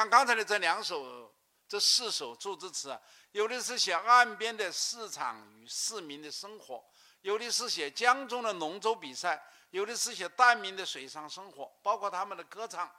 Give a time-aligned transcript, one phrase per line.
[0.00, 1.30] 看刚才的这两首、
[1.68, 2.98] 这四首祝词词啊，
[3.32, 6.82] 有的是写岸边的市场与市民的生活，
[7.20, 12.90] 有的是写江中的龙舟比赛，有的是写淡明的水上生活，包括他们的歌唱，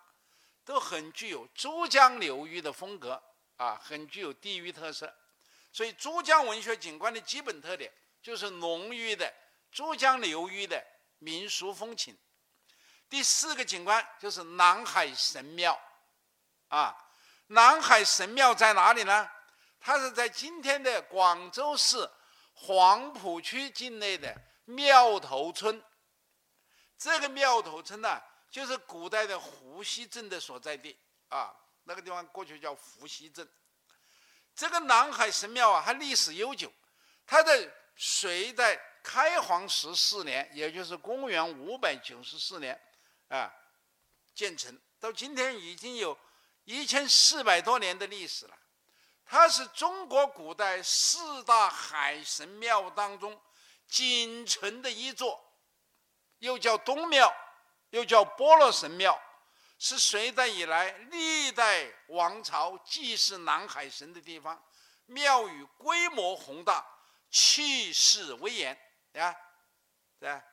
[0.63, 3.19] 都很具有珠江流域的风格
[3.57, 5.11] 啊，很具有地域特色。
[5.71, 7.91] 所以，珠江文学景观的基本特点
[8.21, 9.33] 就是浓郁的
[9.71, 10.79] 珠江流域的
[11.17, 12.15] 民俗风情。
[13.09, 15.75] 第四个景观就是南海神庙，
[16.71, 16.95] 啊，
[17.47, 19.29] 南海神庙在哪里呢？
[19.79, 22.09] 它是在今天的广州市
[22.53, 24.33] 黄埔区境内的
[24.65, 25.83] 庙头村。
[26.97, 31.53] 这个庙头村呢，就是古代的伏羲镇的所在地啊，
[31.83, 33.45] 那个地方过去叫伏羲镇。
[34.55, 36.71] 这个南海神庙啊，它历史悠久，
[37.25, 42.79] 它在隋代开皇十四年，也就是公元五百九十四年，
[43.27, 43.51] 啊，
[44.33, 46.17] 建成，到今天已经有
[46.63, 48.57] 一千四百多年的历史了。
[49.25, 53.41] 它是中国古代四大海神庙当中
[53.87, 55.41] 仅存的一座，
[56.39, 57.33] 又叫东庙，
[57.91, 59.19] 又叫波罗神庙。
[59.83, 64.63] 是隋代以来历代王朝祭祀南海神的地方，
[65.07, 66.85] 庙宇规模宏大，
[67.31, 68.79] 气势威严，
[69.11, 69.19] 对
[70.29, 70.43] 吧？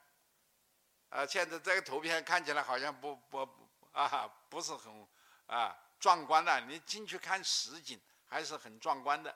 [1.10, 3.46] 啊，现在这个图片看起来好像不不
[3.92, 5.06] 啊，不是很
[5.44, 6.60] 啊壮观的。
[6.62, 9.34] 你进去看实景还是很壮观的，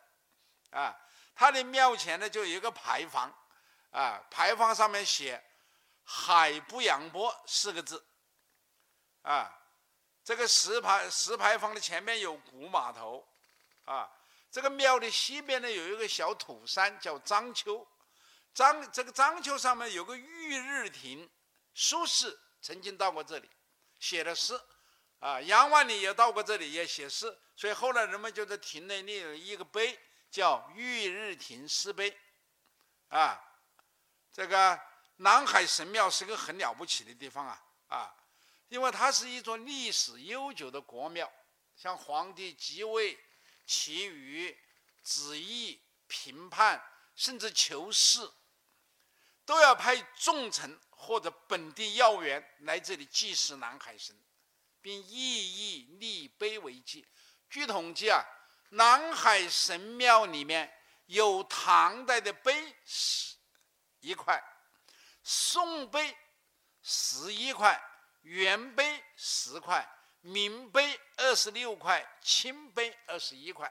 [0.71, 0.95] 啊，
[1.35, 3.33] 它的庙前呢就有一个牌坊，
[3.91, 5.43] 啊，牌坊上面写
[6.05, 8.05] “海不扬波”四个字，
[9.23, 9.59] 啊。
[10.25, 13.27] 这个石牌石牌坊的前面有古码头，
[13.85, 14.09] 啊，
[14.53, 17.85] 这个庙的西边呢有一个小土山叫章丘，
[18.55, 21.29] 章这个章丘上面有个玉日亭，
[21.75, 23.51] 苏轼曾经到过这里，
[23.99, 24.55] 写的诗，
[25.23, 29.97] 啊，杨万里也到过这里也写诗，所以后来人们就在亭内立了一个碑，
[30.33, 32.19] 叫玉日亭诗碑，
[33.09, 33.41] 啊，
[34.33, 34.81] 这个
[35.19, 38.15] 南海神庙是个很了不起的地方啊，啊。
[38.69, 41.33] 因为它是一座历史悠久的国庙，
[41.77, 43.17] 像皇帝即位、
[43.65, 44.59] 祈雨、
[45.05, 46.83] 旨意、评判，
[47.15, 48.29] 甚至求事，
[49.45, 54.19] 都要派重臣或者本地要员来这里祭祀南海神，
[54.83, 57.07] 并一一立碑为记。
[57.49, 58.23] 据统计啊，
[58.71, 60.71] 南海神庙里面
[61.07, 63.37] 有唐代的碑十
[64.01, 64.43] 一块，
[65.23, 66.15] 宋碑
[66.83, 67.81] 十一块。
[68.23, 69.85] 元碑十块，
[70.21, 73.69] 明碑二十六块，清碑二十一块，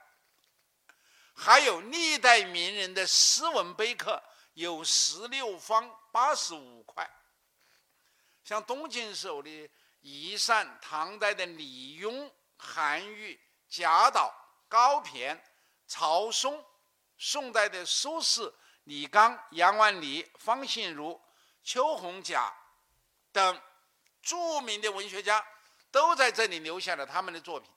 [1.33, 4.21] 还有历代名人的诗文碑刻
[4.55, 7.09] 有十六方八十五块。
[8.43, 9.69] 像东晋时候的
[10.01, 13.39] 宜善，唐代的李邕、韩愈、
[13.69, 14.33] 贾岛、
[14.67, 15.39] 高骈、
[15.87, 16.63] 曹嵩，
[17.17, 18.53] 宋代的苏轼、
[18.83, 21.19] 李纲、杨万里、方信如、
[21.63, 22.53] 邱宏甲
[23.31, 23.61] 等。
[24.23, 25.43] 著名的文学家
[25.89, 27.67] 都在这里留下了他们的作品，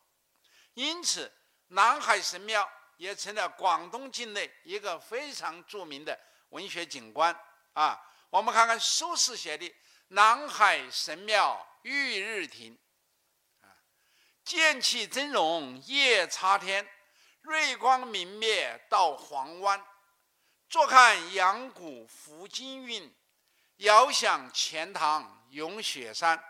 [0.75, 1.33] 因此
[1.69, 6.21] 南海神庙也成了广东境内一个非常著名的
[6.51, 7.35] 文学景观
[7.73, 7.99] 啊。
[8.29, 9.65] 我们看看苏轼写的
[10.09, 12.79] 《南海神庙玉日亭》
[13.67, 13.75] 啊，
[14.45, 16.87] 剑气峥嵘夜叉天，
[17.41, 19.85] 瑞光明灭到黄湾，
[20.69, 23.15] 坐看阳谷浮金韵。
[23.79, 26.41] 遥想钱塘咏雪山，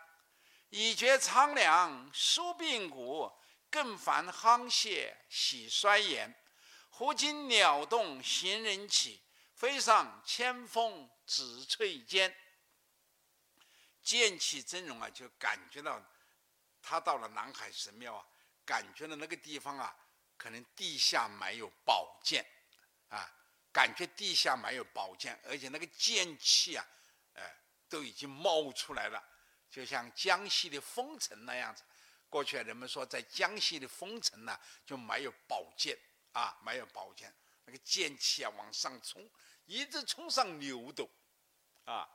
[0.68, 3.32] 已觉苍凉舒鬓骨，
[3.70, 6.34] 更烦夯屑喜衰颜。
[6.90, 9.22] 忽惊鸟动行人起，
[9.54, 12.36] 飞上千峰紫翠间。
[14.04, 16.00] 剑气峥嵘啊，就感觉到
[16.80, 18.24] 他到了南海神庙啊，
[18.64, 19.96] 感觉到那个地方啊，
[20.36, 22.46] 可能地下埋有宝剑
[23.08, 23.28] 啊，
[23.72, 26.86] 感觉地下埋有宝剑，而且那个剑气啊。
[27.36, 27.52] 哎，
[27.88, 29.20] 都已经冒出来了，
[29.68, 31.82] 就像江西的丰城那样子。
[32.28, 34.56] 过去人们说，在江西的丰城呢，
[34.86, 35.98] 就没有宝剑
[36.30, 37.34] 啊，没有宝剑，
[37.64, 39.28] 那个剑气啊往上冲，
[39.64, 41.10] 一直冲上牛斗，
[41.86, 42.08] 啊，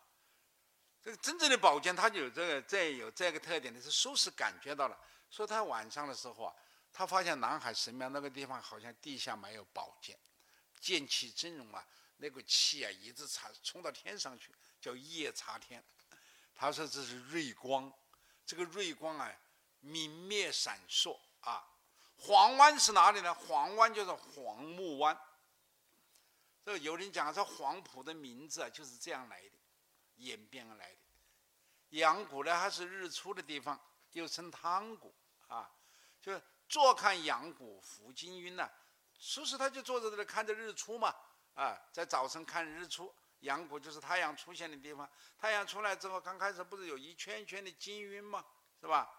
[1.03, 4.97] 这个真正的宝剑，它就有这个这有这个特点的是苏轼感觉到了，
[5.29, 6.53] 说他晚上的时候啊，
[6.91, 10.17] 他发现南海神庙那个地方好像地下没有宝剑，
[10.79, 11.85] 剑气峥嵘啊，
[12.17, 14.53] 那个气啊一直插冲到天上去。
[14.81, 15.83] 叫夜叉天，
[16.55, 17.91] 他说这是瑞光，
[18.45, 19.29] 这个瑞光啊，
[19.81, 21.67] 明灭闪烁啊。
[22.15, 23.33] 黄湾是哪里呢？
[23.33, 25.19] 黄湾就是黄木湾。
[26.63, 29.58] 这有人讲这黄埔的名字啊，就是这样来的，
[30.19, 30.97] 演变而来的。
[31.97, 33.79] 阳谷呢，它是日出的地方，
[34.11, 35.13] 又称汤谷
[35.47, 35.69] 啊。
[36.21, 38.69] 就是坐看阳谷伏金晕呐。
[39.17, 41.13] 苏轼他就坐在这里看着日出嘛，
[41.53, 45.09] 啊，在早晨看日出，阳谷就是太阳出现的地方。
[45.37, 48.45] 太阳出来之后，刚开始不是有一圈圈的金晕吗？
[48.79, 49.13] 是吧？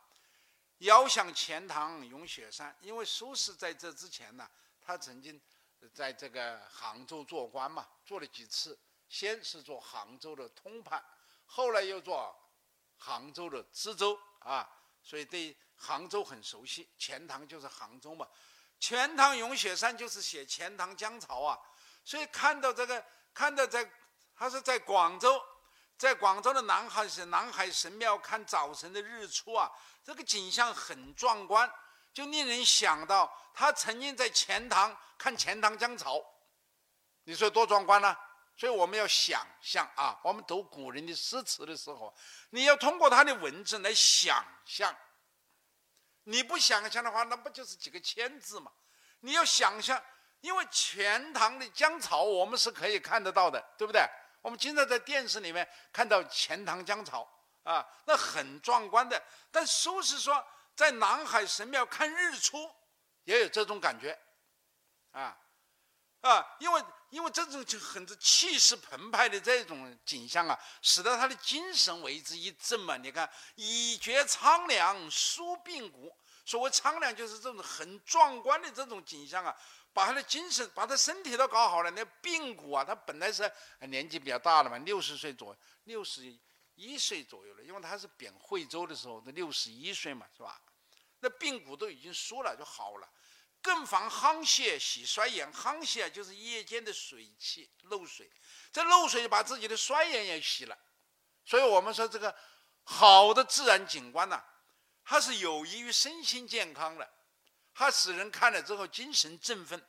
[0.79, 4.50] 遥想钱塘咏雪山，因为苏轼在这之前呢，
[4.81, 5.38] 他曾经
[5.93, 8.79] 在这个杭州做官嘛，做了几次，
[9.11, 11.05] 先是做杭州的通判，
[11.45, 12.35] 后来又做
[12.97, 14.67] 杭州的知州啊，
[15.03, 16.89] 所以对杭州很熟悉。
[16.97, 18.27] 钱塘就是杭州嘛，
[18.79, 21.59] 钱塘咏雪山就是写钱塘江潮啊，
[22.05, 23.05] 所以看到这个，
[23.35, 23.91] 看到在
[24.35, 25.43] 他是在广州。
[25.99, 29.71] 在广州的南海神南海神庙看早晨的日出啊，
[30.03, 31.71] 这个景象很壮观，
[32.15, 36.19] 就令人想到他曾经在钱塘看钱塘江潮，
[37.25, 38.17] 你说多壮观呢？
[38.61, 42.15] 所以我们要想象啊，我们读古人的诗词的时候，
[42.51, 44.95] 你要通过他的文字来想象。
[46.25, 48.71] 你不想象的话，那不就是几个千字吗？
[49.21, 49.99] 你要想象，
[50.43, 54.07] 因为钱塘的江潮我们是可以看得到的，对不对？
[54.43, 57.27] 我们经常在电视里面看到钱塘江潮
[57.62, 59.23] 啊，那很壮观的。
[59.51, 60.47] 但苏轼说，
[60.77, 62.71] 在南海神庙看日出，
[63.25, 64.19] 也有这种感觉，
[65.12, 65.35] 啊
[66.21, 72.97] 啊，因为因为这种就很气势澎湃的这种景象啊，使得他的精神为之一振嘛。
[72.97, 76.15] 你看，以绝苍凉舒病骨。
[76.45, 79.57] 所谓苍凉，就是这种很壮观的这种景象啊。
[79.93, 83.51] 把他的精神，把他身体都搞好了，那病骨啊，他本来是
[83.89, 86.33] 年纪比较大了嘛，六十岁左，六十
[86.77, 90.61] 一岁左右了，因为他是贬惠州的时候，都六十一岁嘛，是吧？
[91.19, 93.09] 那病骨都已经疏了，就好了。
[93.62, 98.31] 更防沆瀣洗衰颜，沆瀣就是夜间的水汽漏水，
[98.73, 100.79] 这漏水就把自己的衰颜也洗了。
[101.45, 102.35] 所以我们说这个
[102.85, 104.43] 好的自然景观呐，
[105.05, 107.09] 它是有益于身心健康的。
[107.73, 109.81] 它使人看了之后精神振奋，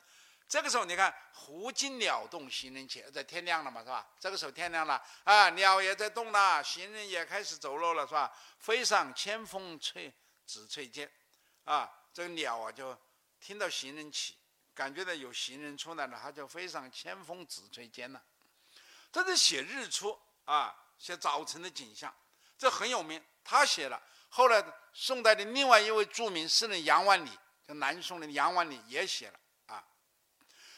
[0.47, 4.07] 这个时候你看胡惊鸟动，行人且在天亮了嘛，是吧？
[4.19, 8.31] 这个时候天亮了啊，鸟也在动了，行人也开始走路了，是吧？
[8.59, 10.13] 飞上千峰翠
[10.45, 11.11] 紫翠间，
[11.65, 12.97] 啊，这个鸟啊就
[13.41, 14.37] 听到行人起，
[14.73, 18.23] 感觉到有行人出来了，他就飞上千峰紫翠间了。
[19.11, 22.15] 这是写日出啊，写早晨的景象，
[22.57, 24.01] 这很有名，他写了。
[24.29, 27.37] 后来宋代的另外一位著名诗人杨万里。
[27.67, 29.83] 就南宋的杨万里也写了啊，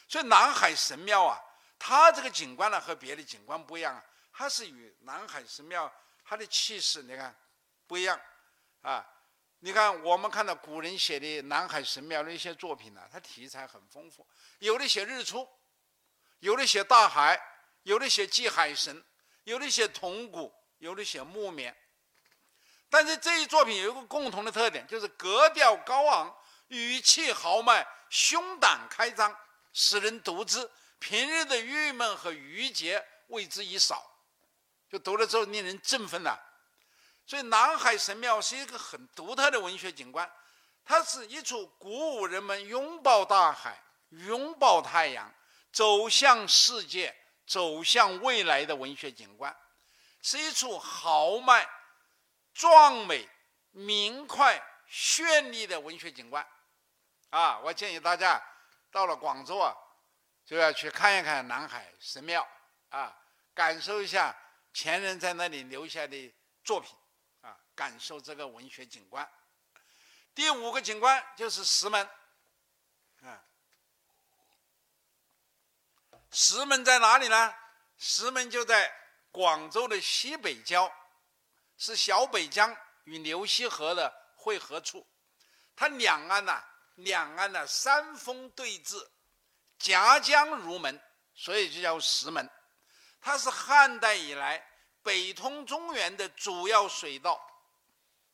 [0.06, 1.40] 所以南海神庙啊，
[1.78, 5.90] 它这个景观呢和别的景观不一样啊，它是与南海神庙
[6.22, 7.34] 它的气势你看
[7.86, 8.20] 不一样
[8.82, 9.04] 啊。
[9.64, 14.28] 你看我们看到古人写的南海神庙的一些作品呢，它题材很丰富，
[14.58, 15.48] 有的写日出，
[16.40, 17.40] 有的写大海，
[17.84, 19.02] 有的写祭海神，
[19.44, 21.74] 有的写铜鼓，有的写木棉。
[22.90, 26.36] 但是这一作品有一个共同的特点，就是格调高昂。
[26.68, 29.34] 语气豪迈，胸胆开张，
[29.72, 34.14] 使人读之平日的郁闷和郁结为之一扫，
[34.90, 36.38] 就读了之后令人振奋呐。
[37.26, 40.30] 所以南海神庙是一个很独特的文学景观，
[40.84, 45.32] 它是一处鼓舞人们拥抱大海、拥抱太阳、
[45.72, 47.16] 走向世界、
[47.46, 49.56] 走向未来的文学景观，
[50.20, 51.68] 是一处豪迈、
[52.52, 53.28] 壮美、
[53.70, 56.46] 明快、绚丽的文学景观。
[57.30, 58.40] 啊，我建议大家
[58.92, 59.74] 到了广州啊，
[60.44, 62.46] 就要去看一看南海神庙
[62.90, 63.16] 啊，
[63.54, 64.36] 感受一下
[64.72, 66.32] 前人在那里留下的
[66.62, 66.94] 作品，
[67.74, 69.28] 感受这个文学景观。
[70.34, 72.08] 第五个景观就是石门，
[73.22, 73.44] 啊，
[76.30, 77.54] 石门在哪里呢？
[77.96, 78.92] 石门就在
[79.30, 80.92] 广州的西北郊，
[81.76, 85.06] 是小北江与流溪河的汇合处，
[85.76, 86.62] 它两岸呢。
[86.96, 89.04] 两岸的山峰对峙，
[89.80, 91.02] 夹江如门，
[91.34, 92.48] 所以就叫石门。
[93.20, 94.64] 它是汉代以来
[95.02, 97.44] 北通中原的主要水道，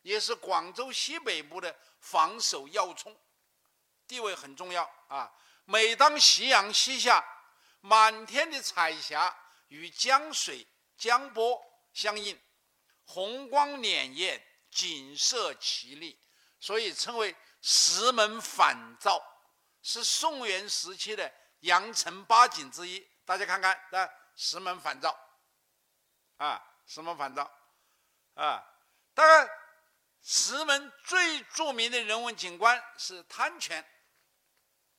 [0.03, 3.17] 也是广州西北部的防守要冲，
[4.07, 5.33] 地位很重要啊。
[5.65, 7.25] 每当夕阳西下，
[7.81, 9.37] 满天的彩霞
[9.69, 10.67] 与江水
[10.97, 11.61] 江波
[11.93, 12.41] 相映，
[13.05, 14.41] 红光潋滟，
[14.71, 16.19] 景色奇丽，
[16.59, 17.37] 所以称为。
[17.63, 19.23] 石门反照
[19.83, 25.15] 是宋元时期的阳城八景之一，大家看看，啊，石门反照，
[26.39, 27.43] 啊，石门反照，
[28.33, 28.65] 啊，
[29.13, 29.47] 当然，
[30.23, 33.85] 石门最著名的人文景观是滩泉，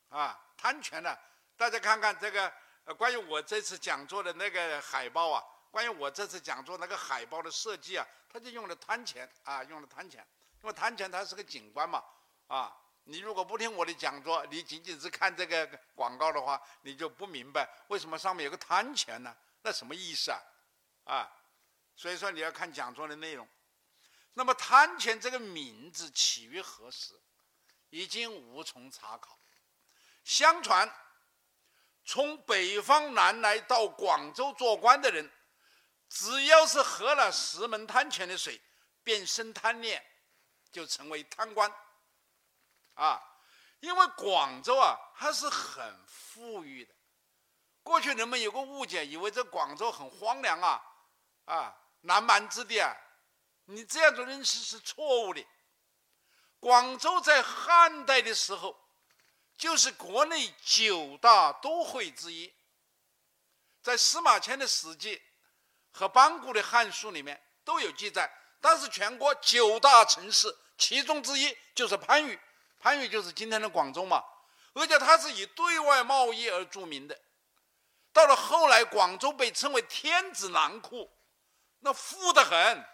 [0.10, 1.18] 啊，滩泉呢，
[1.56, 2.52] 大家看看这个，
[2.86, 10.26] 呃，关于我这次讲座的那个海报啊，关于我这次讲座那个海报的设计啊，它就用了滩泉，啊，用了滩泉，
[10.62, 12.04] 因为滩泉它是个景观嘛。
[12.48, 19.34] 啊，你如果不听我的讲座，你仅仅是看这个广告的话，你就不明白为什么上面有个贪钱呢？
[19.62, 20.42] 那什么意思啊？
[21.06, 21.32] 啊，
[21.96, 23.48] 所以说你要看讲座的内容。
[24.34, 27.20] 那么贪钱这个名字起于何时，
[27.90, 29.38] 已经无从查考。
[30.24, 30.90] 相传，
[32.06, 35.30] 从北方南来到广州做官的人，
[36.08, 38.62] 只要是喝了石门滩泉的水，
[39.04, 40.02] 便生贪念，
[40.72, 41.70] 就成为贪官。
[42.94, 43.22] 啊，
[43.80, 46.94] 因为广州啊，它是很富裕的。
[47.84, 50.82] 过去人们有个误解，以为这广州很荒凉啊，
[51.46, 52.96] 啊，南蛮之地啊。
[53.72, 55.46] 你这样的认识是错误的。
[56.60, 58.78] 广州在汉代的时候，
[59.58, 62.54] 就是国内九大都会之一。
[63.82, 65.18] 在司马迁的《史记》
[65.92, 68.32] 和班固的《汉书》里面都有记载。
[68.60, 72.40] 当时全国九大城市其中之一就是番禺。
[72.80, 74.24] 番禺就是今天的广州嘛，
[74.74, 77.20] 而且它是以对外贸易而著名的。
[78.14, 81.10] 到了后来，广州被称为天子囊库，
[81.80, 82.86] 那富得很。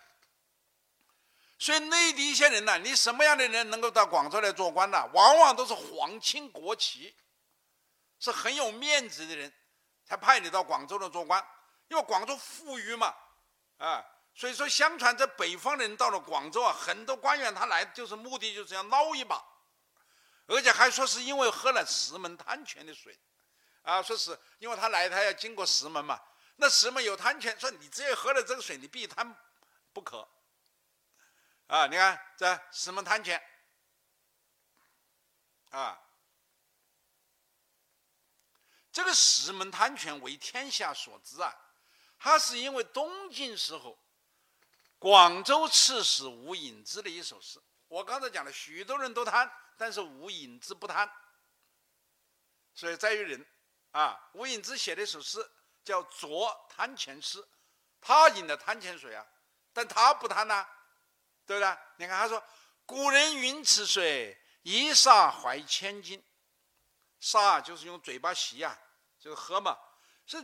[1.60, 5.10] 所以内地一些人呢，你什么样的人能够到广州来做官呢？
[5.14, 7.16] 往往都是皇亲国戚，
[8.20, 9.52] 是很有面子的人，
[10.06, 11.44] 才派你到广州来做官。
[11.88, 13.16] 因为广州富裕嘛，
[13.78, 19.44] 啊，所以说相传这北方人到了广州啊，很多官员他来就是目的就是要捞一把。
[20.46, 23.18] 而且还说是因为喝了石门滩泉的水，
[23.82, 26.22] 啊，说是因为他来他要经过石门嘛，
[26.58, 29.36] 那石门有滩泉，说你只要喝了这个水，你必贪
[29.92, 30.28] 不可。
[31.68, 33.42] 啊，你看这石门滩泉，
[35.70, 36.02] 啊，
[38.92, 41.56] 这个石门滩泉为天下所知啊，
[42.18, 43.98] 它是因为东晋时候
[44.98, 47.62] 广州刺史吴隐之的一首诗。
[47.88, 49.50] 我刚才讲了，许多人都贪。
[49.80, 51.08] 但是吴隐之不贪，
[52.74, 53.46] 所以在于人
[53.92, 54.20] 啊。
[54.34, 55.38] 吴隐之写了一首诗
[55.84, 57.38] 叫《酌滩泉诗》，
[58.02, 59.24] 他饮的滩泉水啊，
[59.72, 60.68] 但他不贪呐，
[61.48, 61.78] 对不对？
[61.96, 62.44] 你看他说
[62.86, 66.24] ：“古人云此水，一歃怀千金。”
[67.20, 68.80] 歃就是用嘴巴吸呀，
[69.18, 69.76] 就是喝嘛。
[70.26, 70.38] 是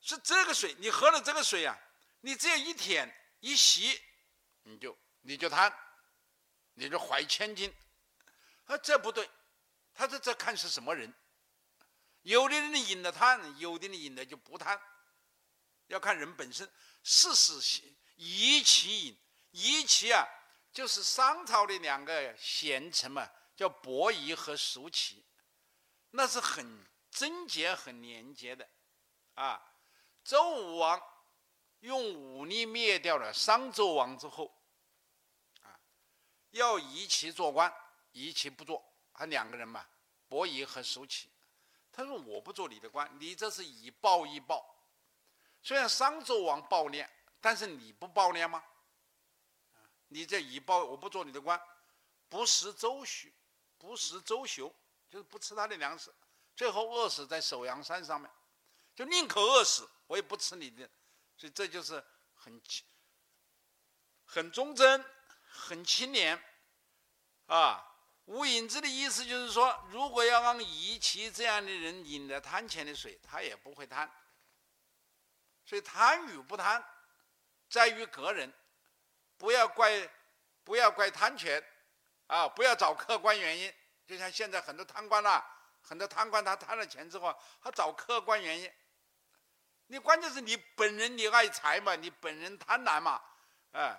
[0.00, 1.78] 是这个水，你喝了这个水呀，
[2.20, 4.00] 你只要一舔一吸，
[4.62, 5.76] 你就你就贪，
[6.74, 7.74] 你就怀千金。
[8.66, 9.28] 啊，这不对，
[9.92, 11.12] 他这这看是什么人？
[12.22, 14.80] 有的人饮的贪，有的人饮的就不贪，
[15.88, 16.70] 要看人本身。
[17.02, 17.60] 事事
[18.16, 19.18] 宜其饮，
[19.50, 20.26] 宜其啊，
[20.72, 25.24] 就是商朝的两个贤臣嘛，叫伯夷和叔齐，
[26.10, 28.68] 那是很贞洁、很廉洁的
[29.34, 29.60] 啊。
[30.24, 31.02] 周武王
[31.80, 34.54] 用武力灭掉了商纣王之后，
[35.62, 35.78] 啊，
[36.50, 37.72] 要夷齐做官。
[38.12, 39.86] 一其不做，他两个人嘛，
[40.28, 41.30] 伯夷和叔齐。
[41.92, 44.64] 他说：“我不做你的官，你这是以暴易暴。
[45.62, 47.08] 虽然商纣王暴虐，
[47.40, 48.64] 但是你不暴虐吗？
[50.08, 51.60] 你这以报，我不做你的官，
[52.28, 53.32] 不食周许，
[53.78, 54.74] 不食周休，
[55.08, 56.12] 就是不吃他的粮食，
[56.56, 58.30] 最后饿死在首阳山上面，
[58.94, 60.88] 就宁可饿死，我也不吃你的。
[61.36, 62.60] 所以这就是很
[64.24, 65.04] 很忠贞，
[65.48, 66.42] 很清廉
[67.46, 67.84] 啊。”
[68.28, 74.10] 吴隐之的意思就是说，如果要让夷齐这样的人饮了贪钱的水，他也不会贪。
[75.64, 76.84] 所以贪与不贪，
[77.70, 78.52] 在于个人，
[79.38, 80.10] 不要怪，
[80.64, 81.64] 不要怪贪钱，
[82.26, 83.72] 啊，不要找客观原因。
[84.06, 85.42] 就像现在很多贪官呐，
[85.80, 88.70] 很多贪官他贪了钱之后，他找客观原因。
[89.86, 93.22] 你关键是你本人你爱财嘛，你本人贪婪嘛，
[93.72, 93.98] 哎，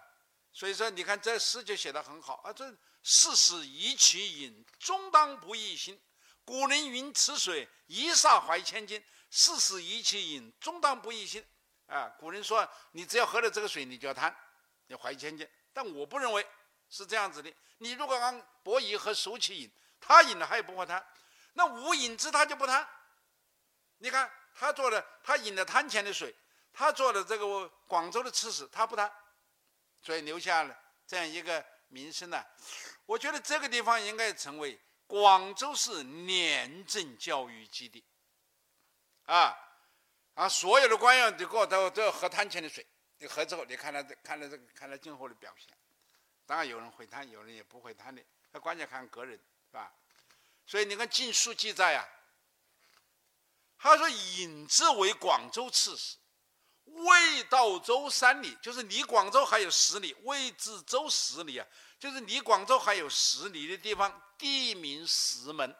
[0.51, 2.71] 所以说你看这诗就写得很好啊，这。
[3.01, 5.99] 世事宜其饮，终当不异心。
[6.43, 11.43] 古人云：“此水，一歃怀千金。”世事宜其饮，终当不异心。
[11.87, 14.35] 啊，古人说，你只要喝了这个水，你就要贪，
[14.89, 15.49] 要怀疑千金。
[15.73, 16.45] 但我不认为
[16.89, 17.51] 是这样子的。
[17.79, 21.03] 你如果让伯夷和叔齐饮，他饮了他也不会贪。
[21.53, 22.87] 那吴隐之他就不贪。
[23.97, 26.35] 你看他做的，他饮了贪钱的水，
[26.71, 29.11] 他做的这个广州的刺史，他不贪，
[30.01, 30.77] 所以留下了
[31.07, 32.43] 这样一个名声呢。
[33.05, 38.05] 我觉得这个地方应该成为广州市廉政教育基地，
[39.25, 39.57] 啊
[40.35, 40.47] 啊！
[40.47, 42.85] 所有的官员都给我都都要喝贪钱的水，
[43.19, 45.67] 你合之后，你看他看他这个看他今后的表现。
[46.45, 48.21] 当然有人会贪，有人也不会贪的，
[48.51, 49.93] 那关键看个人，是吧？
[50.65, 52.07] 所以你看《晋书》记载啊，
[53.77, 56.17] 他说尹之为广州刺史，
[56.85, 61.67] 未到州三里，就是离广州还有十里，未至州十里啊。
[61.99, 65.75] 就是离广州还有十里的地方，地名石门，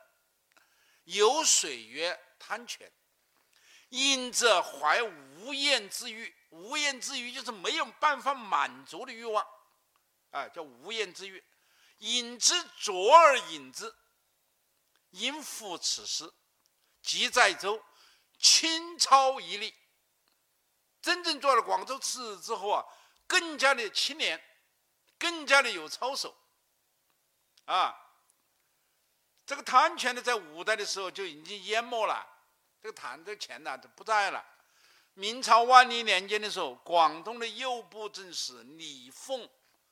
[1.05, 2.91] 有水曰滩泉，
[3.88, 9.46] 因者怀无厌之欲，无厌之欲就是没有办法满足的欲望，
[10.32, 11.44] 啊，叫无厌之欲。
[12.00, 13.94] 引之卓而引之，
[15.12, 16.32] 因复此事，
[17.01, 17.84] 即在州
[18.39, 19.75] 清超一力。
[21.01, 22.86] 真正做了广州刺史之后啊，
[23.27, 24.41] 更加的清廉，
[25.18, 26.36] 更加的有操守。
[27.65, 27.96] 啊，
[29.46, 32.27] 这个贪权呢，在五代的时候就已经淹没了，
[32.82, 34.44] 这个贪这钱呢就不在了。
[35.19, 39.47] 明朝万历年间的时候，广东的右布政使李凤。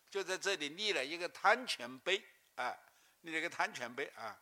[0.09, 2.23] 就在这里立了一个贪泉碑，
[2.55, 2.73] 啊，
[3.21, 4.39] 立了一个贪泉碑啊，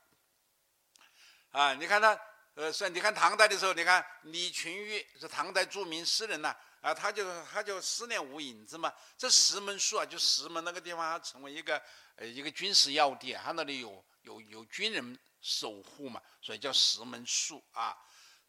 [1.49, 2.15] 啊，你看他，
[2.53, 11.81] 呃，是，你看唐代的时候，你看李群玉是唐代著名诗人呐，啊，他就他就思念无影子嘛，这石门树啊，就石门那个地方，它成为一个
[12.17, 17.97] 呃一个军事要地，它那里有有有军人守护嘛，所以叫石门树啊。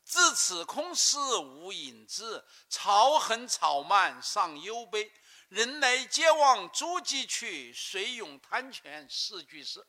[0.06, 5.12] 自此空室无影子，草痕草漫上幽碑。
[5.48, 9.84] 人来皆往诸暨去，水涌滩泉四句诗，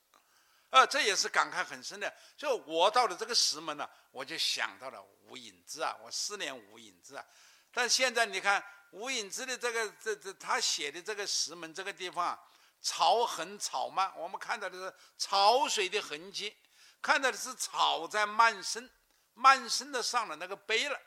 [0.72, 2.12] 呃，这也是感慨很深的。
[2.36, 7.24] 就我到了这个石门呢，我就想到了吴隐之啊，我思念吴隐之啊。
[7.72, 12.40] 但现在你看吴隐之的这个这这他写的这个石门这个地方啊，
[12.82, 16.58] 草痕草漫，我们看到的是潮水的痕迹，
[17.04, 18.90] 看到的是草在漫生，
[19.38, 21.00] 漫生的上了那个碑了。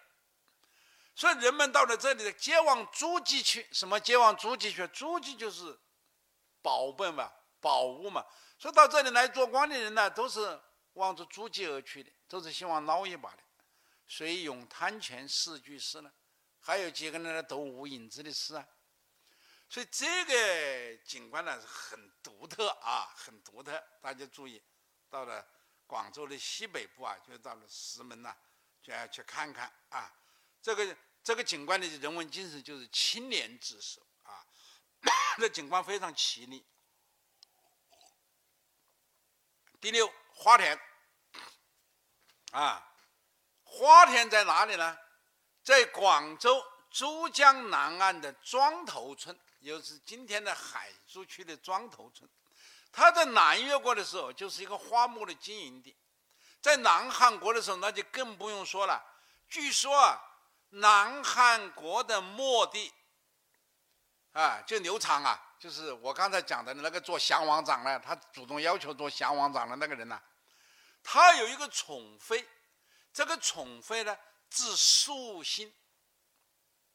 [1.14, 4.87] 所以人们到了这里的皆往诸暨去，什么皆往诸暨去？
[4.88, 5.78] 诸暨就是
[6.62, 8.25] 宝贝嘛，宝物嘛。
[8.58, 10.58] 所以到这里来做官的人呢，都是
[10.94, 13.42] 望着诸暨而去的，都是希望捞一把的。
[14.06, 16.10] 水涌滩泉四句诗呢，
[16.60, 18.66] 还有几个人来读无影子的诗啊。
[19.68, 23.82] 所以这个景观呢是很独特啊，很独特。
[24.00, 24.62] 大家注意，
[25.08, 25.46] 到了
[25.90, 28.32] 广州的西北部啊，就到了石门呐，
[28.80, 30.15] 就要去看看啊。
[30.62, 34.47] 这个这个景观的人文精神就是清廉自守啊，
[35.38, 36.65] 这景观非常绮丽。
[39.80, 40.78] 第六，花田
[42.52, 42.95] 啊，
[43.65, 44.97] 花田在哪里呢？
[45.65, 52.30] 在广州珠江南岸的庄头村，又是今天的海珠区的庄头村。
[52.93, 55.97] 他在南越国的时候就是一个花木的经营地，
[56.61, 59.05] 在南汉国的时候那就更不用说了。
[59.49, 60.26] 据说啊。
[60.73, 62.93] 南汉国的末帝
[64.31, 70.23] 啊，就刘长啊，就是我刚才讲的那个做降王长呢，他主动要求做降王长的那个人呢，
[71.03, 72.49] 他有一个宠妃，
[73.13, 74.17] 这个宠妃呢
[74.49, 75.75] 字素心，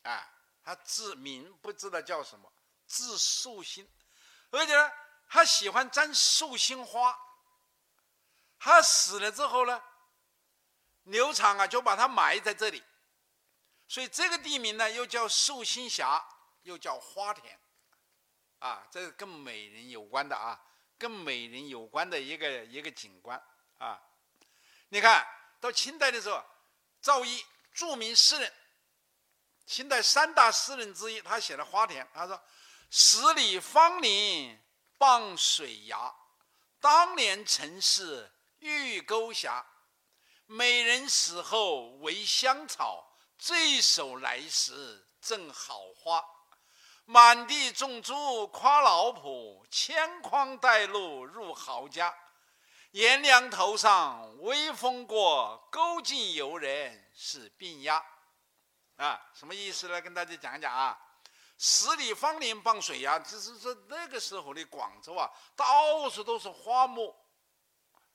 [0.03, 0.25] 啊，
[0.63, 2.49] 他字名不知道叫什么，
[2.87, 3.85] 字素心，
[4.51, 4.91] 而且呢，
[5.35, 7.13] 他喜欢沾寿星花，
[8.57, 9.83] 他死了之后呢，
[11.03, 12.81] 刘长啊就把他埋在这里。
[13.85, 16.25] 所以这个地名呢，又叫寿星峡，
[16.61, 17.59] 又叫花田，
[18.59, 20.57] 啊，这是跟美人有关的啊，
[20.97, 23.37] 跟美人有关的一个一个景观
[23.77, 24.01] 啊。
[24.87, 25.27] 你看
[25.59, 26.41] 到清代的时候，
[27.01, 28.53] 赵翼著名诗人，
[29.65, 32.41] 清代三大诗人之一，他写了《花田》，他说
[32.89, 34.57] ：“十里芳林
[34.97, 36.13] 傍水崖，
[36.79, 39.65] 当年曾是玉钩峡，
[40.45, 46.23] 美人死后为香草。”醉手来时正好花，
[47.03, 52.15] 满地种株夸老婆，千筐带路入豪家。
[52.91, 58.01] 颜良头上微风过，勾尽游人是病鸦。
[58.95, 60.01] 啊，什么意思呢？
[60.01, 60.97] 跟大家讲讲啊。
[61.57, 67.15] 十里芳林傍水呀，就是说那个时候的广州啊，到处都是花木，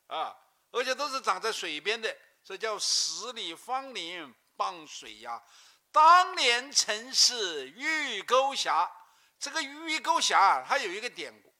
[0.06, 0.36] 啊，
[0.70, 4.34] 而且都是长在水边的，这叫十里芳林。
[4.56, 5.42] 傍水呀，
[5.90, 8.92] 当年曾是玉钩峡。
[9.38, 11.50] 这个玉钩峡啊它有一个典故，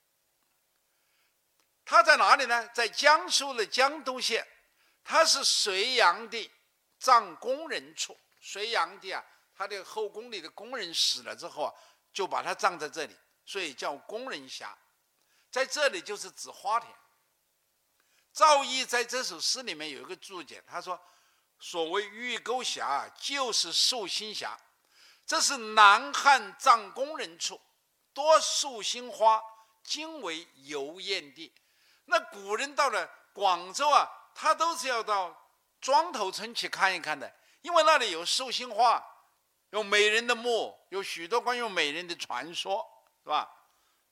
[1.82, 2.68] 它在哪里呢？
[2.74, 4.46] 在江苏的江都县，
[5.02, 6.50] 它是隋炀帝
[6.98, 8.20] 葬工人处。
[8.38, 9.24] 隋炀帝啊，
[9.60, 11.74] 他的后宫里的宫人死了之后啊，
[12.14, 14.74] 就把他葬在这里，所以叫工人峡。
[15.50, 16.90] 在这里就是指花田。
[18.32, 20.98] 赵翼在这首诗里面有一个注解，他说。
[21.62, 24.58] 所谓玉钩峡，就是寿星峡，
[25.26, 27.60] 这是南汉葬工人处，
[28.14, 29.42] 多寿星花，
[29.82, 31.52] 今为游艳地。
[32.06, 35.36] 那古人到了广州啊，他都是要到
[35.82, 39.04] 庄头村去看一看的，因为那里有寿星花，
[39.70, 42.86] 有美人的墓，有许多关于美人的传说，
[43.22, 43.48] 是吧？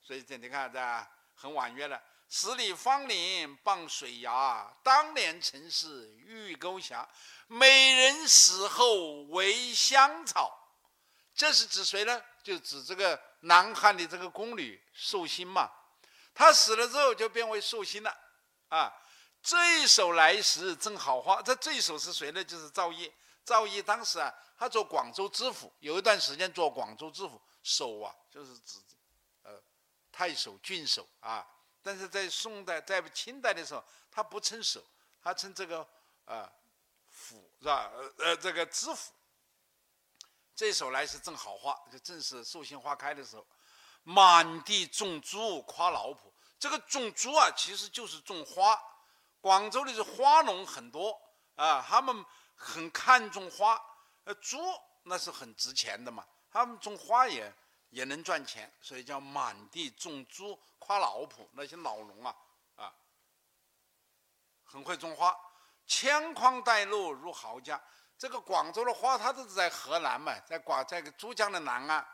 [0.00, 2.00] 所以这你看，这很婉约了。
[2.30, 6.94] 十里芳林傍水崖，当年曾是玉钩斜。
[7.46, 10.54] 美人死后为香草。
[11.34, 12.22] 这是指谁呢？
[12.42, 15.70] 就指这个南汉的这个宫女寿星嘛。
[16.34, 18.14] 她死了之后就变为寿星了。
[18.68, 18.92] 啊，
[19.42, 21.40] 这一首来时正好花。
[21.40, 22.44] 这这一首是谁呢？
[22.44, 23.10] 就是赵烨。
[23.48, 28.78] 赵烨当时啊，他做广州知府，有一段时间做广州知府，守啊，就是指
[29.42, 29.58] 呃
[30.12, 31.48] 太守、郡守啊。
[31.82, 34.84] 但是在宋代、在清代的时候，他不称守，
[35.22, 35.78] 他称这个
[36.26, 36.52] 啊
[37.10, 37.90] 府是吧？
[38.18, 39.14] 呃，这个知府。
[40.54, 43.46] 这首来是正好花，就正是寿星花开的时候，
[44.02, 46.18] 满地种猪夸老圃。
[46.58, 48.78] 这个种猪啊，其实就是种花。
[49.40, 51.18] 广州的是花农很多
[51.54, 52.26] 啊，他们
[52.58, 53.80] 很看重花。
[54.24, 54.58] 呃，猪
[55.04, 57.50] 那是很值钱的嘛，他们种花也
[57.88, 61.48] 也能赚钱，所以叫满地种猪夸老圃。
[61.52, 62.36] 那些老农啊
[62.76, 62.92] 啊，
[64.64, 65.34] 很会种花，
[65.86, 67.80] 千筐带露入豪家。
[68.18, 72.06] 这个广州的花，它都是在河南嘛，在广在珠江的南岸。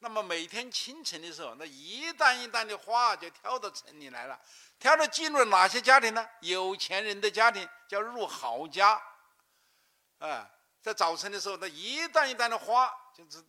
[0.00, 4.40] 那么每天清晨的时候，那一担一担的花就挑到城里来了，
[4.80, 6.28] 挑到进入哪些家庭呢？
[6.40, 9.00] 有钱人的家庭叫入豪家。
[10.20, 10.48] 啊，
[10.80, 13.44] 在早晨的时候，那一担一担的花就是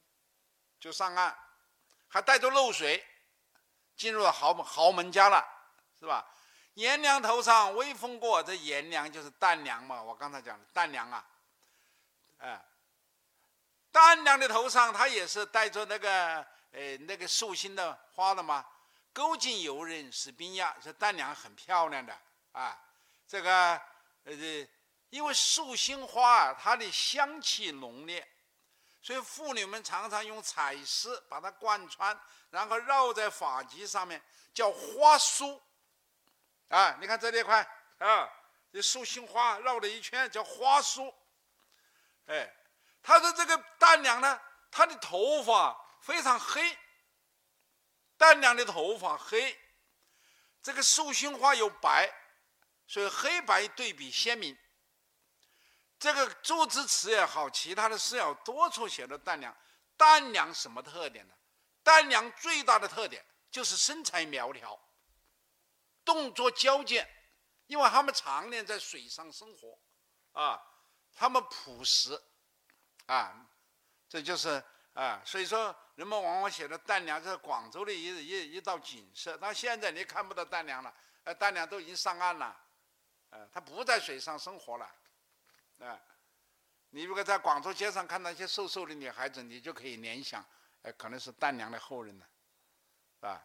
[0.80, 1.38] 就上岸，
[2.08, 3.06] 还带着漏水，
[3.96, 5.46] 进入了豪门豪门家了，
[6.00, 6.26] 是吧？
[6.76, 11.26] 颜良头上微风过，这颜良就是旦娘嘛，我刚才讲的旦娘啊。
[12.38, 12.66] 哎，
[13.92, 16.38] 旦娘的头上，她也是带着那个
[16.72, 18.66] 呃那个寿星的花的嘛？
[19.14, 22.18] 勾尽游人是冰压，这旦娘很漂亮的
[22.54, 22.80] 啊。
[23.28, 23.74] 这个
[24.24, 24.34] 呃，
[25.12, 28.28] 因为寿星花啊，它的香气浓烈，
[29.02, 32.18] 所以妇女们常常用彩丝把它贯穿，
[32.50, 34.22] 然后绕在发髻上面，
[34.54, 35.62] 叫花梳。
[36.70, 37.62] 啊，你看这里一块
[38.00, 38.30] 啊，
[38.72, 41.14] 这寿星花绕了一圈，叫花梳。
[42.28, 42.50] 哎，
[43.04, 46.78] 他说这个旦娘呢，她的头发非常黑。
[48.18, 49.60] 旦娘的头发黑，
[50.64, 52.10] 这个寿星花有白，
[52.88, 54.58] 所以黑白对比鲜明。
[56.02, 59.56] 这个祝枝词也好，其他的诗要多处写的淡凉。
[59.96, 61.34] 淡凉什么特点呢？
[61.84, 64.80] 淡凉最大的特点就是身材苗条，
[66.04, 67.08] 动作矫健，
[67.68, 69.78] 因为他们常年在水上生活，
[70.32, 70.60] 啊。
[71.14, 72.20] 他们朴实，
[73.06, 73.46] 啊，
[74.08, 79.38] 这就是啊，所以说人们往往写的旦娘是广州的一一一道景色。
[79.40, 80.92] 但现在你看不到淡凉了，
[81.26, 82.58] 呃，淡凉都已经上岸了，
[83.30, 84.90] 呃，他不在水上生活了，
[85.82, 86.00] 啊，
[86.92, 90.46] 你如果在广州街上看到一些瘦瘦的女孩子，你就可以联想，
[90.84, 92.26] 呃，可能是旦娘的后人了，
[93.16, 93.44] 是吧？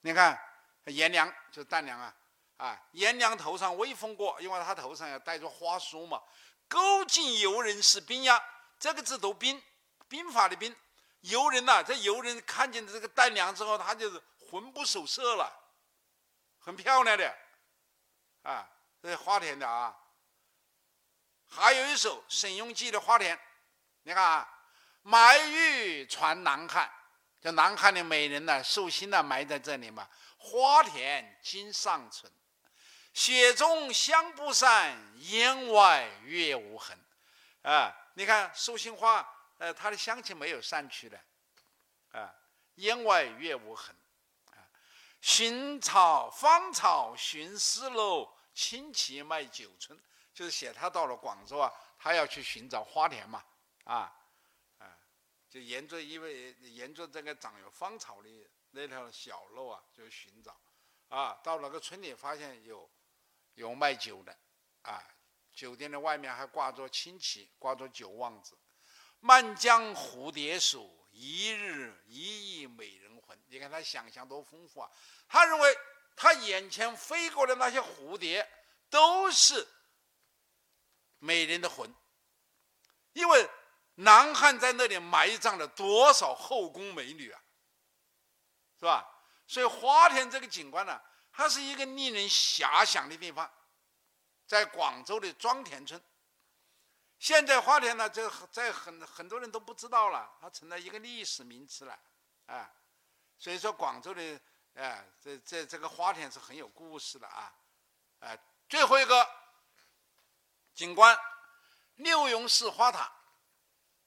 [0.00, 0.40] 你看
[0.84, 2.14] 颜良就是旦娘啊，
[2.56, 6.22] 啊，颜良头上微风过，因为他头上要戴着花梳嘛。
[6.68, 8.40] 勾尽游人是兵呀，
[8.78, 9.60] 这个字读兵，
[10.06, 10.74] 兵法的兵。
[11.22, 15.52] 游人呐，这游人看见这个旦娘之后，他就是魂不守舍了，
[16.60, 17.36] 很漂亮的，
[18.42, 18.70] 啊，
[19.02, 19.96] 这是花田的啊。
[21.50, 23.38] 还有一首沈用记的花田，
[24.04, 24.48] 你看啊，
[25.02, 26.90] 埋玉传南汉，
[27.40, 30.08] 这南汉的美人呢，寿星呢埋在这里嘛。
[30.38, 32.32] 花田今尚存。
[33.12, 36.96] 雪中香不散，烟外月无痕。
[37.62, 41.20] 啊，你看寿星花，呃，它的香气没有散去的，
[42.12, 42.32] 啊，
[42.76, 43.94] 烟外月无痕。
[44.52, 44.62] 啊，
[45.20, 50.00] 寻草芳草寻丝路，轻骑卖酒春，
[50.32, 53.44] 就是写他到了广州啊，他要去寻找花田嘛，
[53.84, 54.12] 啊，
[54.78, 54.98] 啊，
[55.48, 58.28] 就沿着因为沿着这个长有芳草的
[58.70, 60.56] 那条小路啊，就寻找，
[61.08, 62.90] 啊，到了个村里发现有。
[63.54, 64.34] 有卖酒的，
[64.82, 65.04] 啊，
[65.52, 68.56] 酒店的外面还挂着青旗，挂着酒旺子。
[69.18, 73.38] 漫江蝴蝶数，一日一亿美人魂。
[73.48, 74.90] 你看他想象多丰富啊！
[75.28, 75.76] 他认为
[76.16, 78.48] 他眼前飞过的那些蝴蝶
[78.88, 79.66] 都是
[81.20, 81.94] 美人的魂，
[83.12, 83.48] 因为
[83.94, 87.40] 南汉在那里埋葬了多少后宫美女啊，
[88.78, 89.08] 是吧？
[89.46, 91.00] 所以花田这个景观呢？
[91.32, 93.50] 它是一个令人遐想的地方，
[94.46, 96.02] 在广州的庄田村。
[97.18, 101.98] 现在花田呢，这在很很多人都不知道了，它成了一个历史名词了，
[102.46, 102.72] 啊，
[103.38, 104.40] 所以说广州的，
[104.74, 107.54] 哎，这这这个花田是很有故事的啊，
[108.20, 109.28] 哎，最后一个
[110.80, 111.14] 景观，
[111.96, 113.12] 六榕寺花塔，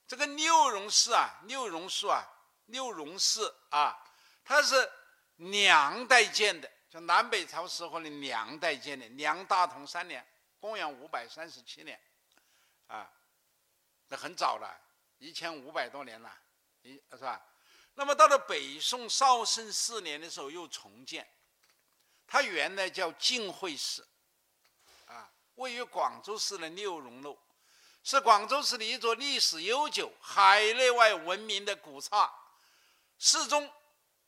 [0.08, 2.28] 这个六榕寺啊，六榕树啊，
[2.66, 3.96] 六榕寺啊，
[4.44, 4.92] 它是
[5.36, 6.68] 两代建的。
[6.90, 10.28] 就南北朝时候的梁代建的，梁大同三年，
[10.60, 12.02] 公元五百三十七年，
[12.88, 13.08] 啊，
[14.08, 14.76] 那很早了，
[15.20, 16.36] 一千五百多年了，
[16.82, 17.40] 一是吧？
[17.94, 21.32] 那么到了北宋绍圣四年的时候又重建，
[22.26, 24.08] 它原来叫晋惠寺，
[25.56, 27.38] 位于广州市的六榕路，
[28.04, 32.32] 是广州市的一座历史悠久、海内外闻名的古刹，
[33.18, 33.72] 寺中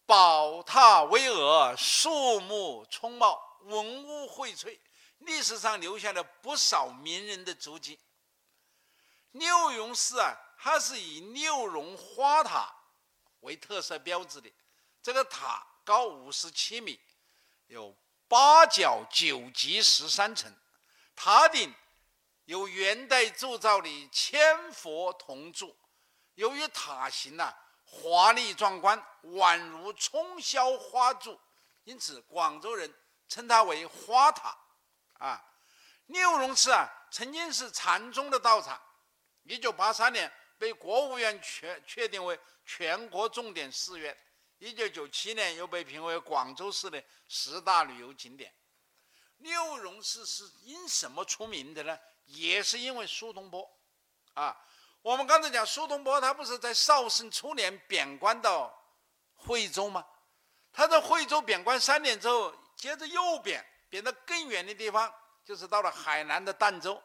[0.05, 4.79] 宝塔巍峨，树木葱茂，文物荟萃，
[5.19, 7.99] 历史上留下了不少名人的足迹。
[9.31, 12.73] 六榕寺啊，它是以六榕花塔。
[13.41, 14.51] 为特色标志的
[15.03, 16.99] 这个塔高五十七米，
[17.67, 17.95] 有
[18.27, 20.51] 八角九级十三层，
[21.15, 21.73] 塔顶
[22.45, 25.75] 有元代铸造的千佛铜柱。
[26.35, 31.39] 由于塔形呐华丽壮观，宛如冲霄花柱，
[31.83, 32.93] 因此广州人
[33.27, 34.57] 称它为花塔。
[35.13, 35.43] 啊，
[36.07, 38.81] 六榕寺啊曾经是禅宗的道场，
[39.43, 42.39] 一九八三年被国务院确确定为。
[42.67, 44.17] 全国重点寺院，
[44.57, 48.51] 一九九七年又被评为广州市的十大旅游景点。
[49.45, 51.97] 六榕寺是因什么出名的呢？
[52.25, 53.63] 也是因为苏东坡。
[54.33, 54.59] 啊，
[55.03, 58.75] 我们刚才讲苏东坡，他不是在绍兴初年贬官到
[59.35, 60.03] 惠州吗？
[60.73, 67.01] 他在惠州贬官三年之后，接着又贬，贬到更远的地方，就是到了海南的儋州。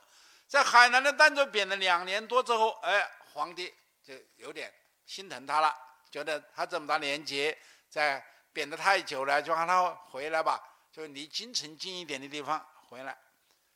[0.49, 3.73] 在海南的儋州贬了两年多之后，哎，皇帝
[4.03, 4.73] 就有点。
[5.05, 5.77] 心疼他了，
[6.11, 7.57] 觉得他这么大年纪，
[7.89, 13.19] 在贬得太久了，就让他回来吧，就离京城近一点的地方回来。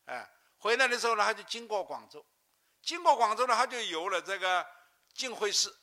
[0.06, 2.24] 哎，回来的时候呢，他就经过广州，
[2.82, 4.66] 经过广州呢，他就游了这个
[5.12, 5.76] 晋惠寺，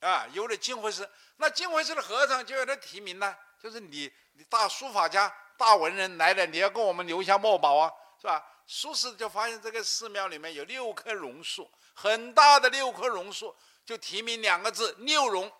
[0.00, 1.08] 啊，游了晋惠寺。
[1.36, 8.44] 那晋惠寺的和尚就有他提名呢，就是你，你大书法家、大文人来了，你要给我们留下墨宝啊，是吧？
[8.66, 13.56] 苏轼就发现这个寺庙里面有六棵榕树，很大的六棵榕树。
[13.82, 15.50] 就提名两个字“六榕”，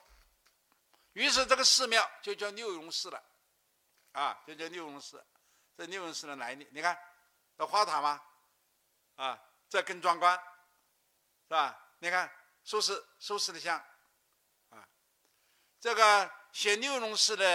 [1.14, 3.20] 于是这个寺庙就叫六榕寺了，
[4.12, 5.24] 啊，就叫六榕寺。
[5.76, 6.98] 这六榕寺的来历，你看，
[7.56, 8.22] 这花塔吗？
[9.16, 10.34] 啊，这更壮观，
[11.48, 11.94] 是吧？
[11.98, 12.30] 你看，
[12.64, 13.78] 苏轼，苏轼的像，
[14.70, 14.86] 啊，
[15.80, 17.46] 这个写六榕寺的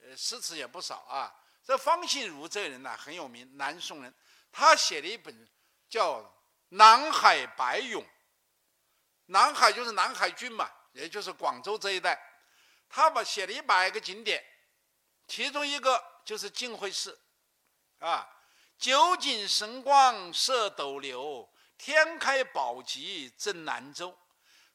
[0.00, 1.34] 呃诗词也不少啊。
[1.62, 4.14] 这方信如这人呢很有名，南宋人，
[4.50, 5.48] 他写了一本
[5.88, 6.20] 叫
[6.70, 8.02] 《南海白咏》。
[9.26, 12.20] 南海就是南海郡嘛，也就是广州这一带，
[12.88, 14.44] 他把写了一百个景点，
[15.30, 17.16] 其中一个就是净慧寺，
[18.00, 18.28] 啊，
[18.76, 24.18] 九景神光射斗流，天开宝极震南州，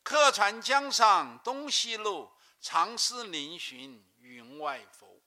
[0.01, 5.21] 客船江上东西路，长思嶙峋云外浮，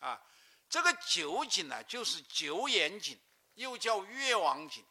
[0.00, 0.20] 啊，
[0.68, 3.16] 这个九景呢，就是九眼井，
[3.54, 4.84] 又叫月王井，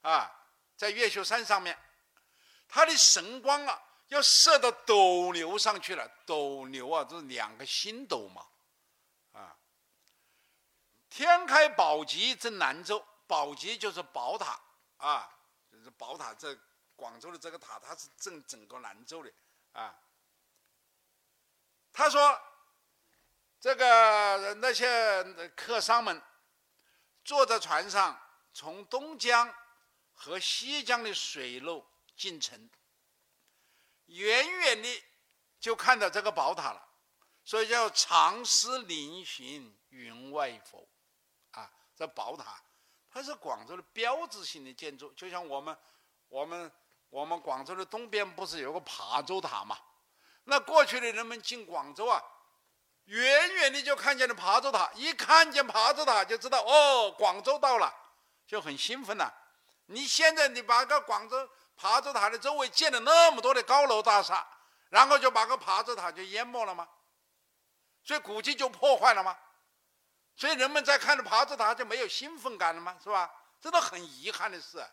[0.00, 0.32] 啊，
[0.78, 1.78] 在越秀山上面。
[2.66, 6.10] 它的神光啊，要射到斗流上去了。
[6.24, 8.42] 斗流啊，这是两个星斗嘛，
[11.14, 14.58] 天开宝极震南州，宝极就是宝塔
[14.96, 15.28] 啊，
[15.70, 16.32] 就是宝塔。
[16.32, 16.58] 这
[16.96, 19.30] 广州的这个塔，它是镇整个兰州的
[19.72, 19.94] 啊。
[21.92, 22.40] 他说，
[23.60, 26.22] 这个那些客商们
[27.24, 28.18] 坐在船上，
[28.54, 29.54] 从东江
[30.14, 31.86] 和西江的水路。
[32.14, 32.70] 进城，
[34.04, 35.02] 远远的
[35.58, 36.88] 就看到这个宝塔了，
[37.42, 40.90] 所以叫长思嶙峋云外浮，啊，
[42.02, 42.60] 的宝塔
[43.10, 45.76] 它是广州的标志性的建筑，就像我们
[46.28, 46.72] 我们
[47.08, 49.78] 我们广州的东边不是有个琶洲塔嘛？
[50.44, 52.22] 那过去的人们进广州啊，
[53.04, 57.94] 远远的就看见了琶洲塔，一看见琶洲塔就知道哦，广州到了，
[58.46, 59.32] 就很兴奋了。
[59.86, 61.48] 你现在你把个广州。
[61.74, 64.46] 琶洲塔的周围建了那么多的高楼大厦，
[64.90, 66.86] 然后就把个琶洲塔就淹没了吗？
[68.04, 69.36] 所以古迹就破坏了吗？
[70.42, 72.98] 所以人们在看着琶洲塔就没有兴奋感了吗？
[73.00, 73.32] 是吧？
[73.60, 74.84] 这都很遗憾的事，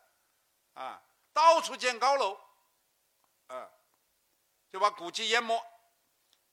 [0.76, 1.02] 啊，
[1.34, 2.40] 到处建高楼，
[3.48, 3.68] 啊，
[4.72, 5.60] 就把古迹淹没。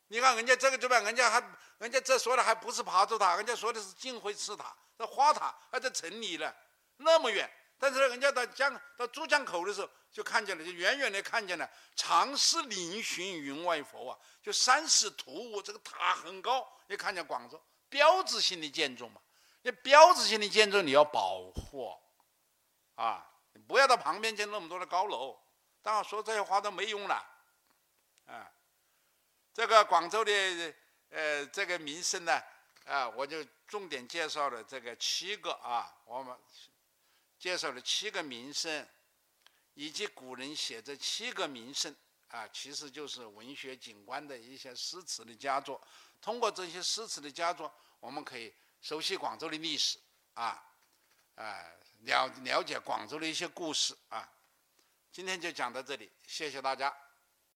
[0.06, 0.98] 你看人家这个对吧？
[1.00, 6.50] 人家还人家这说的还不是琶洲塔，人家说的是晋惠寺塔，这花塔还在城里呢，
[6.96, 7.46] 那么远。
[7.78, 19.20] 但是人家到江到珠江口的时候，就看见了，就远远的看见了长思嶙峋云外佛啊，就山势突兀，这个塔很高，你看见广州标志性的建筑嘛？
[19.62, 21.92] 那标志性的建筑你要保护
[22.94, 25.36] 啊，你不要到旁边建那么多的高楼。
[25.82, 27.14] 当然说这些话都没用了，
[28.26, 28.50] 啊，
[29.52, 30.74] 这个广州的
[31.10, 32.42] 呃这个名声呢，
[32.84, 36.36] 啊，我就重点介绍了这个七个啊，我们
[37.38, 38.86] 介绍了七个名胜，
[39.74, 41.94] 以及古人写这七个名胜
[42.28, 45.80] 啊，其实就是文学景观的一些诗词的佳作。
[46.20, 49.98] 通过这些诗词的佳作，我们可以熟悉广州的历史
[50.34, 50.62] 啊，
[51.34, 51.64] 啊，
[52.02, 54.28] 了了解广州的一些故事啊。
[55.12, 56.94] 今天就讲到这里，谢谢大家。